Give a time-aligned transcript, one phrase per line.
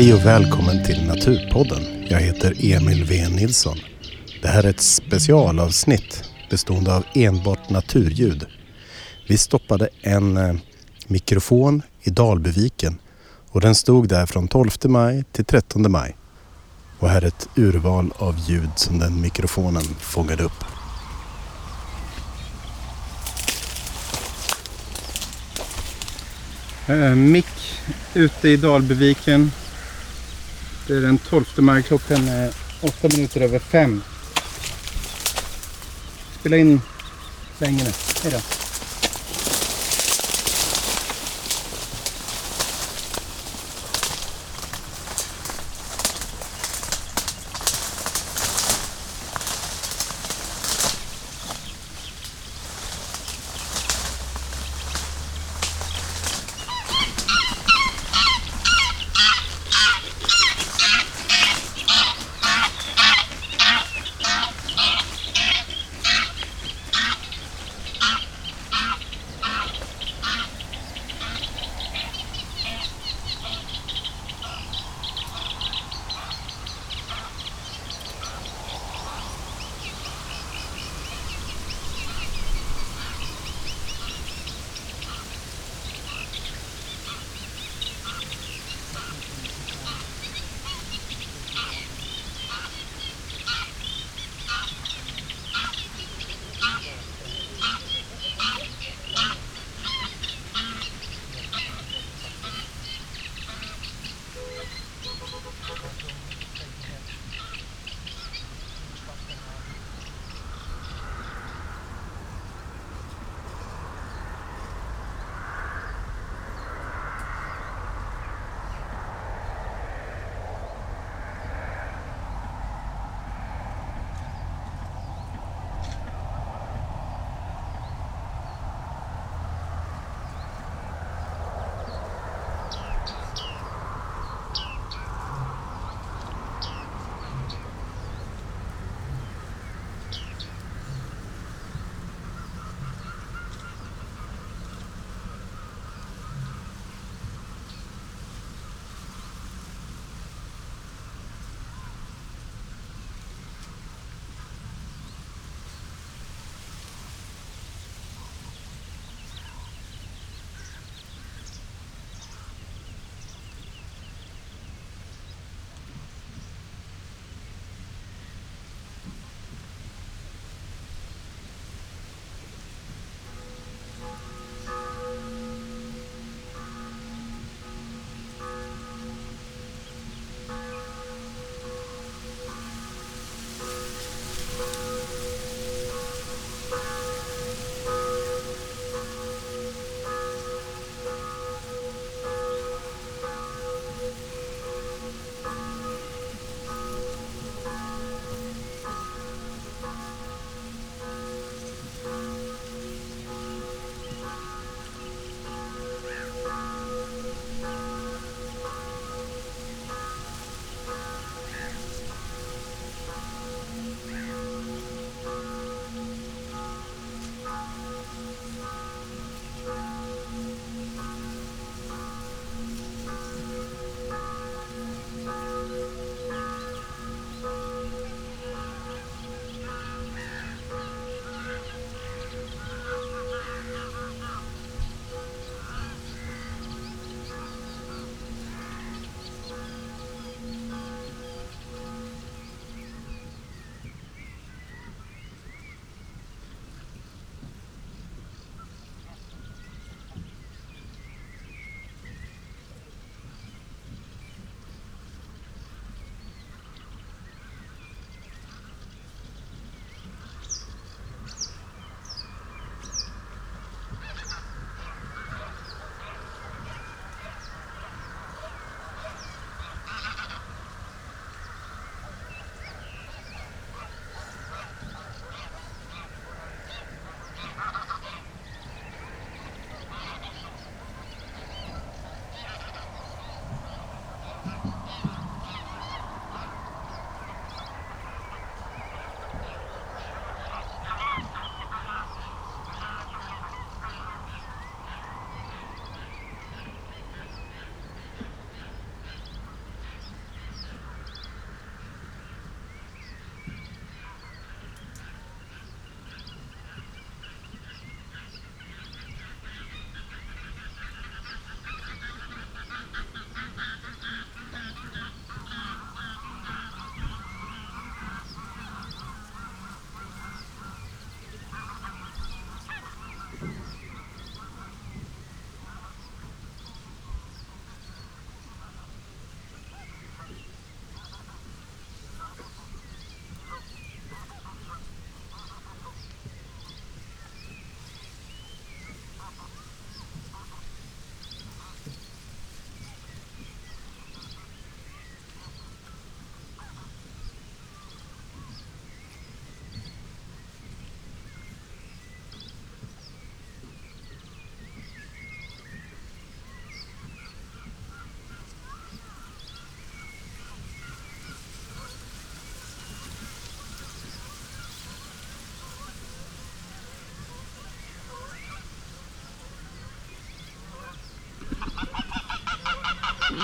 [0.00, 1.82] Hej och välkommen till Naturpodden.
[2.08, 3.78] Jag heter Emil V Nilsson.
[4.42, 8.46] Det här är ett specialavsnitt bestående av enbart naturljud.
[9.28, 10.54] Vi stoppade en eh,
[11.06, 12.98] mikrofon i Dalbyviken
[13.50, 16.16] och den stod där från 12 maj till 13 maj.
[16.98, 20.64] Och här är ett urval av ljud som den mikrofonen fångade upp.
[26.86, 27.80] Eh, mick
[28.14, 29.50] ute i Dalbyviken.
[30.90, 31.82] Det är den 12 maj.
[31.82, 34.02] Klockan är 8 minuter över 5.
[36.40, 36.80] Spela in
[37.58, 37.90] länge nu.
[38.22, 38.59] Hej då.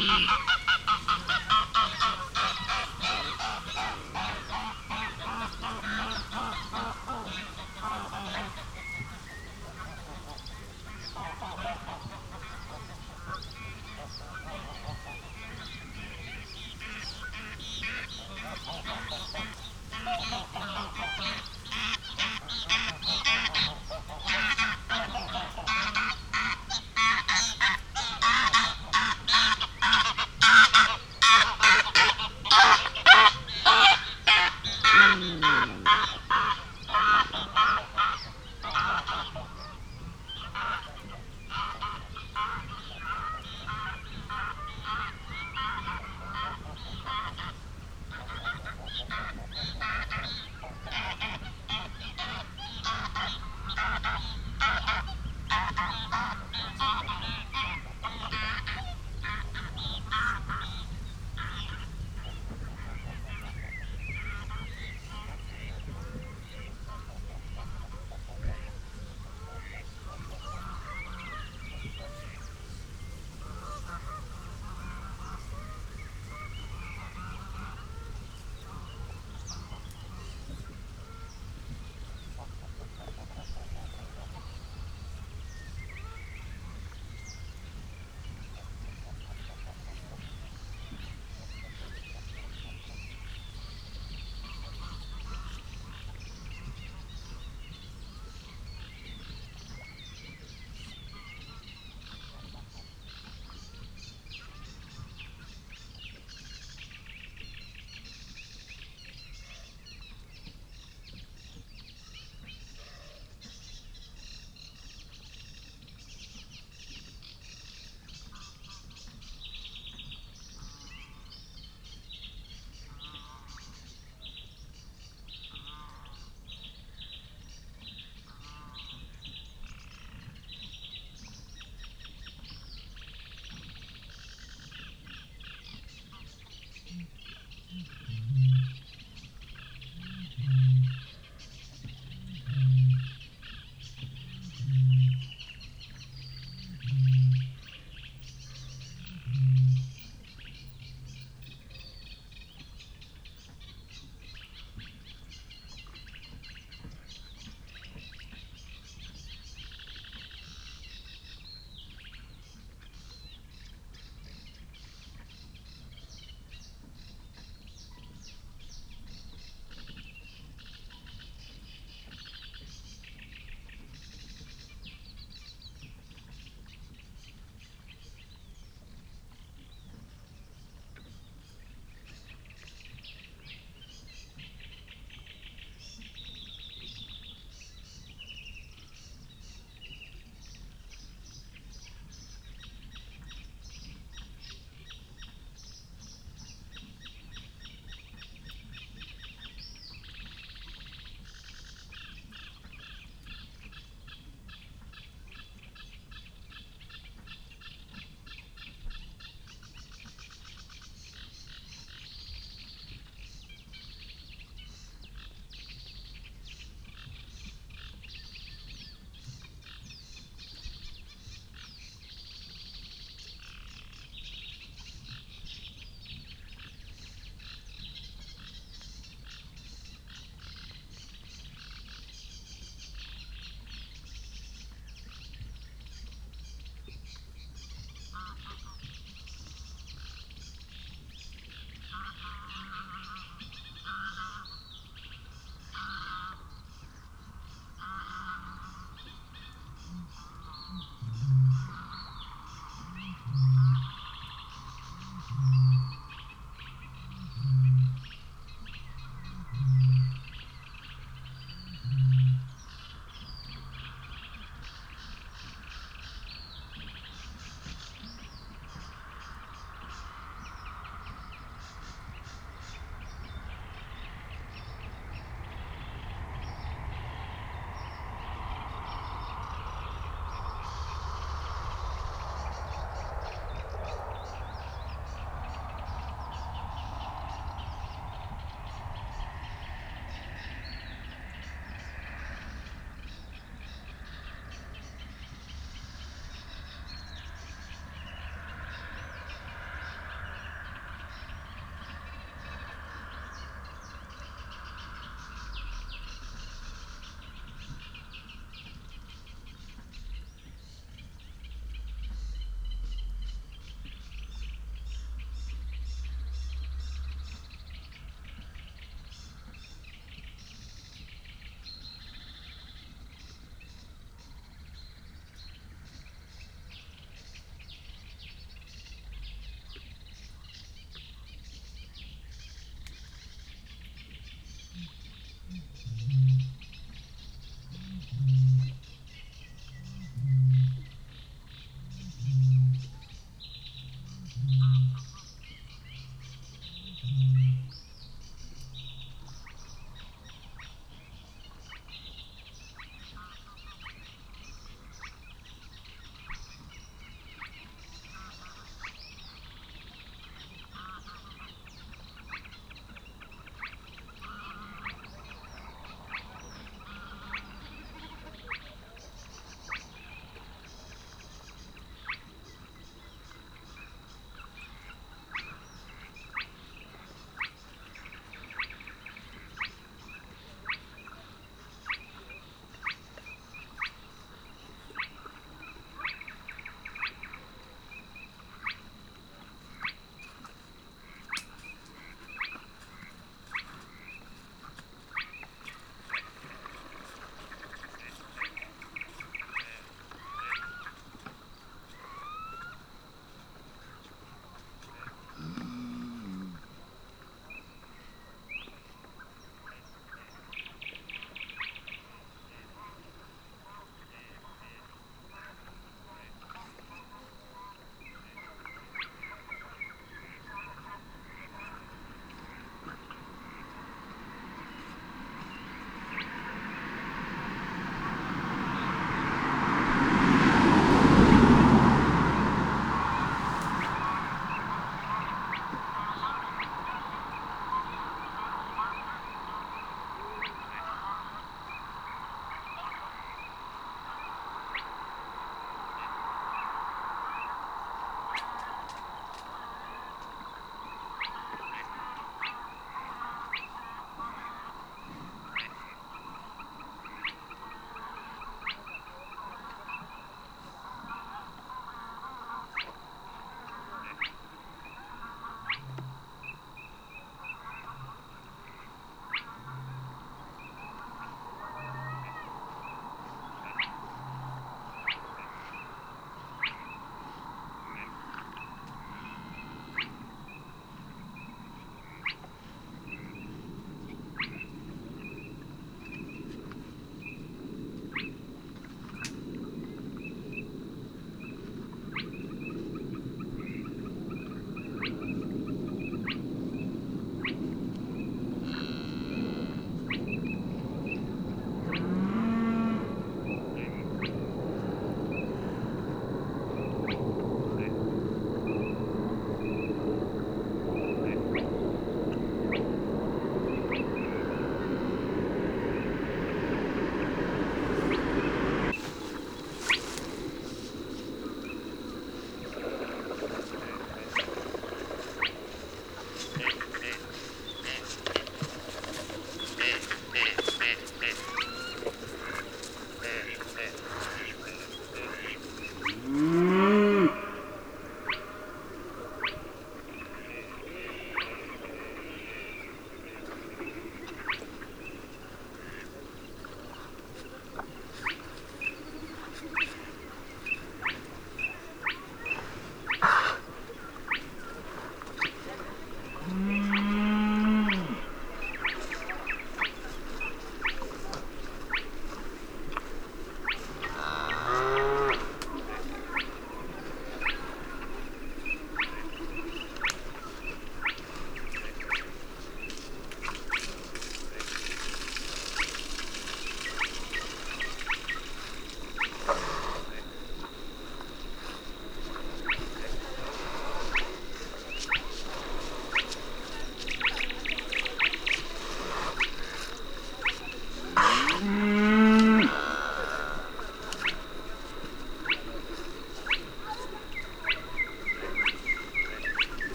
[0.00, 0.59] ハハ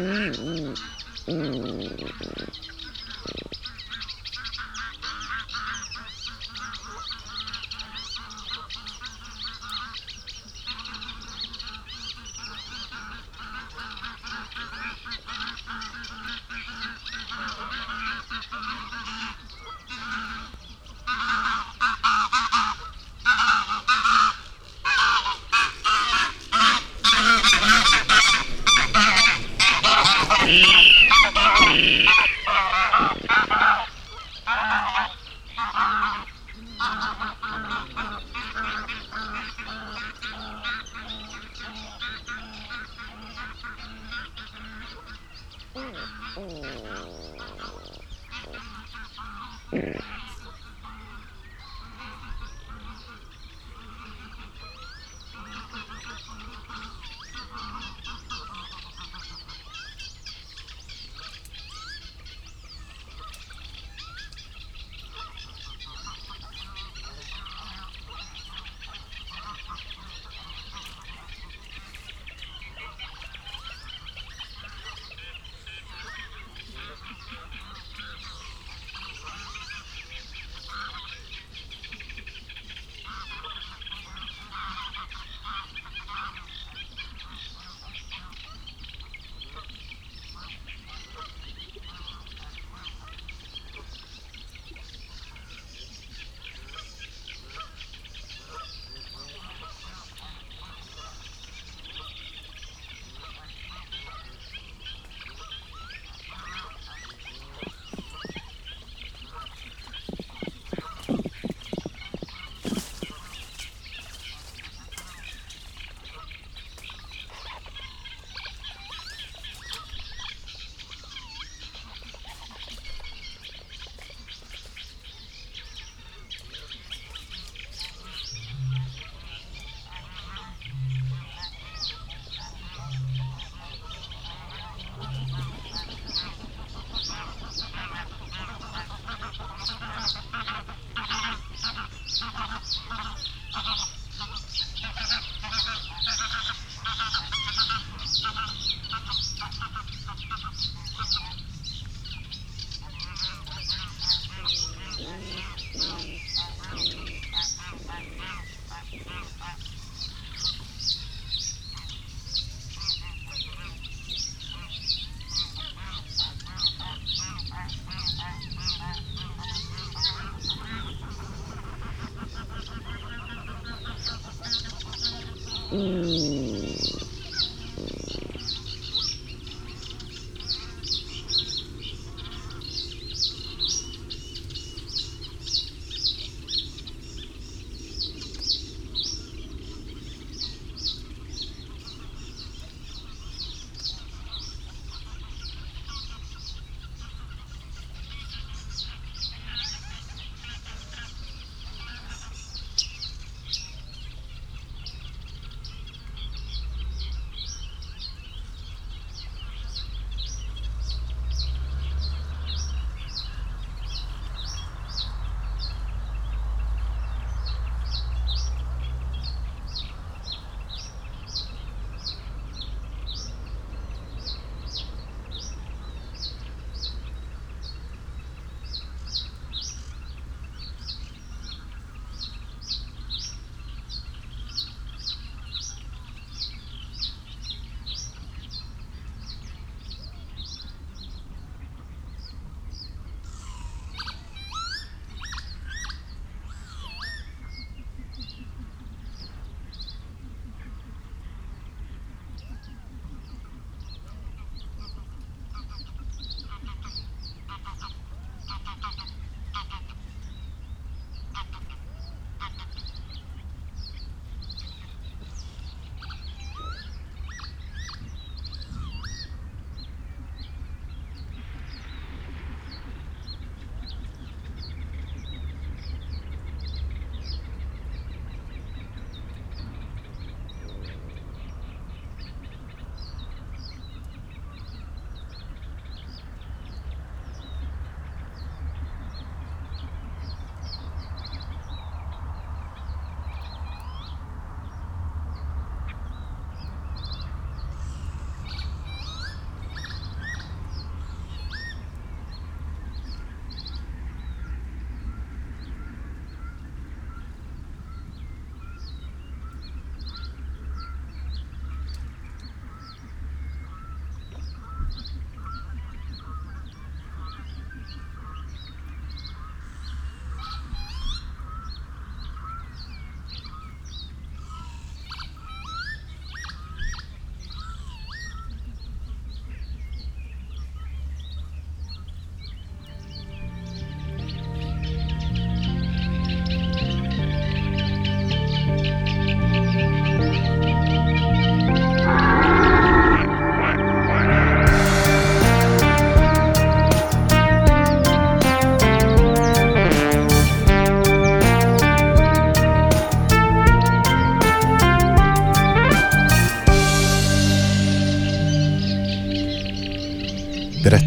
[0.00, 0.95] うんうん。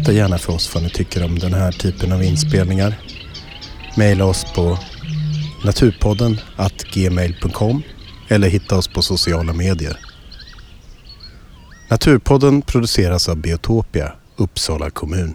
[0.00, 2.94] Berätta gärna för oss vad ni tycker om den här typen av inspelningar.
[3.96, 4.78] Maila oss på
[5.64, 6.40] naturpodden
[6.92, 7.82] gmail.com
[8.28, 9.96] eller hitta oss på sociala medier.
[11.90, 15.34] Naturpodden produceras av Biotopia, Uppsala kommun.